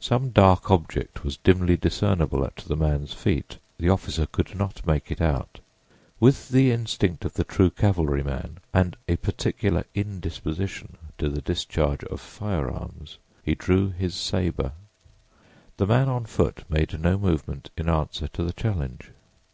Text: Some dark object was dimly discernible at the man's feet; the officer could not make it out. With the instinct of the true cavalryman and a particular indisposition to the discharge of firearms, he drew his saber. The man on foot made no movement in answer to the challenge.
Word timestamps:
Some 0.00 0.32
dark 0.32 0.70
object 0.70 1.24
was 1.24 1.38
dimly 1.38 1.78
discernible 1.78 2.44
at 2.44 2.56
the 2.56 2.76
man's 2.76 3.14
feet; 3.14 3.56
the 3.78 3.88
officer 3.88 4.26
could 4.26 4.54
not 4.54 4.86
make 4.86 5.10
it 5.10 5.22
out. 5.22 5.60
With 6.20 6.50
the 6.50 6.70
instinct 6.70 7.24
of 7.24 7.32
the 7.32 7.44
true 7.44 7.70
cavalryman 7.70 8.58
and 8.74 8.96
a 9.08 9.16
particular 9.16 9.86
indisposition 9.94 10.98
to 11.16 11.30
the 11.30 11.40
discharge 11.40 12.04
of 12.04 12.20
firearms, 12.20 13.16
he 13.42 13.54
drew 13.54 13.88
his 13.88 14.14
saber. 14.14 14.72
The 15.78 15.86
man 15.86 16.06
on 16.06 16.26
foot 16.26 16.64
made 16.68 17.00
no 17.00 17.16
movement 17.16 17.70
in 17.74 17.88
answer 17.88 18.28
to 18.28 18.42
the 18.44 18.52
challenge. 18.52 19.08